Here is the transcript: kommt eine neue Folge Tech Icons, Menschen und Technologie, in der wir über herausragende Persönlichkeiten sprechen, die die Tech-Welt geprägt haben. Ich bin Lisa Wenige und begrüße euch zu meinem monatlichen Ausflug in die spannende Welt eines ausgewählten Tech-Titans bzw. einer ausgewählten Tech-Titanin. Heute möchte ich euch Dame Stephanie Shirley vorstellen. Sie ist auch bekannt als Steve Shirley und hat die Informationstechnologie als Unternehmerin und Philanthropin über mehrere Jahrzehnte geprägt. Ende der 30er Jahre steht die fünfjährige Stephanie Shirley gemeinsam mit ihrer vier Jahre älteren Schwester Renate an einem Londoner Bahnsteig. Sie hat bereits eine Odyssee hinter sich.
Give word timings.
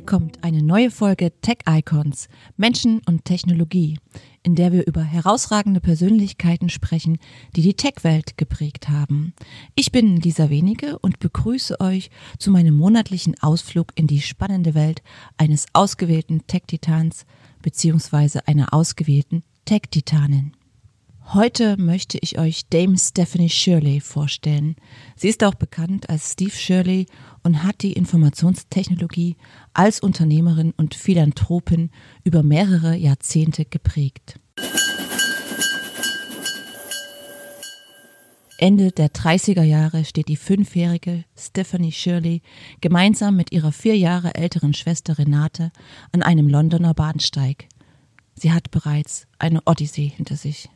kommt 0.00 0.42
eine 0.44 0.62
neue 0.62 0.90
Folge 0.90 1.30
Tech 1.42 1.58
Icons, 1.68 2.30
Menschen 2.56 3.02
und 3.06 3.26
Technologie, 3.26 3.98
in 4.42 4.54
der 4.54 4.72
wir 4.72 4.86
über 4.86 5.02
herausragende 5.02 5.80
Persönlichkeiten 5.80 6.70
sprechen, 6.70 7.18
die 7.54 7.60
die 7.60 7.74
Tech-Welt 7.74 8.38
geprägt 8.38 8.88
haben. 8.88 9.34
Ich 9.74 9.92
bin 9.92 10.16
Lisa 10.16 10.48
Wenige 10.48 10.98
und 11.00 11.18
begrüße 11.18 11.80
euch 11.80 12.08
zu 12.38 12.50
meinem 12.50 12.74
monatlichen 12.74 13.34
Ausflug 13.42 13.92
in 13.94 14.06
die 14.06 14.22
spannende 14.22 14.72
Welt 14.72 15.02
eines 15.36 15.66
ausgewählten 15.74 16.46
Tech-Titans 16.46 17.26
bzw. 17.60 18.40
einer 18.46 18.72
ausgewählten 18.72 19.42
Tech-Titanin. 19.66 20.52
Heute 21.32 21.76
möchte 21.76 22.18
ich 22.22 22.40
euch 22.40 22.66
Dame 22.70 22.98
Stephanie 22.98 23.50
Shirley 23.50 24.00
vorstellen. 24.00 24.74
Sie 25.14 25.28
ist 25.28 25.44
auch 25.44 25.54
bekannt 25.54 26.10
als 26.10 26.32
Steve 26.32 26.50
Shirley 26.50 27.06
und 27.44 27.62
hat 27.62 27.82
die 27.82 27.92
Informationstechnologie 27.92 29.36
als 29.72 30.00
Unternehmerin 30.00 30.72
und 30.76 30.96
Philanthropin 30.96 31.90
über 32.24 32.42
mehrere 32.42 32.96
Jahrzehnte 32.96 33.64
geprägt. 33.64 34.40
Ende 38.58 38.90
der 38.90 39.10
30er 39.12 39.62
Jahre 39.62 40.04
steht 40.04 40.26
die 40.26 40.34
fünfjährige 40.34 41.24
Stephanie 41.38 41.92
Shirley 41.92 42.42
gemeinsam 42.80 43.36
mit 43.36 43.52
ihrer 43.52 43.70
vier 43.70 43.96
Jahre 43.96 44.34
älteren 44.34 44.74
Schwester 44.74 45.16
Renate 45.16 45.70
an 46.10 46.24
einem 46.24 46.48
Londoner 46.48 46.92
Bahnsteig. 46.92 47.68
Sie 48.34 48.50
hat 48.50 48.72
bereits 48.72 49.28
eine 49.38 49.60
Odyssee 49.64 50.08
hinter 50.08 50.34
sich. 50.34 50.70